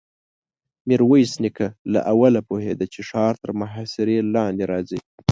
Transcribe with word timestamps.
ميرويس 0.87 1.31
نيکه 1.43 1.67
له 1.93 1.99
اوله 2.13 2.41
پوهېده 2.49 2.85
چې 2.93 3.01
ښار 3.09 3.33
تر 3.43 3.49
محاصرې 3.61 4.17
لاندې 4.35 4.63
راځي. 4.71 4.99